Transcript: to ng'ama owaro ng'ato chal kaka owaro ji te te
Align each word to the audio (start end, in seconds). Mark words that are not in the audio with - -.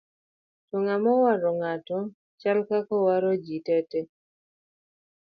to 0.67 0.75
ng'ama 0.83 1.09
owaro 1.17 1.49
ng'ato 1.61 1.97
chal 2.39 2.59
kaka 2.69 2.93
owaro 3.01 3.31
ji 3.45 3.57
te 3.65 3.77
te 3.89 4.01